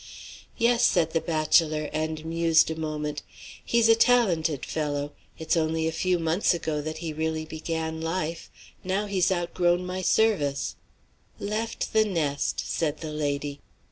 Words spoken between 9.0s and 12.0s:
he's outgrown my service." "Left